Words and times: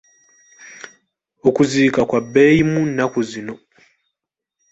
Okuziika 1.47 2.01
kwa 2.09 2.19
bbeeyimu 2.23 2.81
nnaku 2.87 3.19
zino. 3.29 3.55